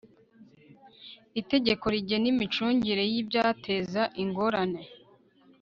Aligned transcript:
itegeko 1.41 1.85
rigena 1.93 2.27
imicungire 2.33 3.03
y'ibyateza 3.11 4.01
ingorane 4.23 4.81